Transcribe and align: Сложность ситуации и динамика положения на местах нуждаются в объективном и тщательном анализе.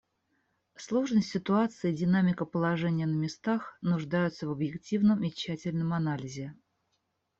Сложность 0.77 1.29
ситуации 1.29 1.91
и 1.93 1.95
динамика 1.95 2.43
положения 2.43 3.05
на 3.05 3.13
местах 3.15 3.77
нуждаются 3.83 4.47
в 4.47 4.51
объективном 4.51 5.21
и 5.23 5.29
тщательном 5.31 5.93
анализе. 5.93 6.55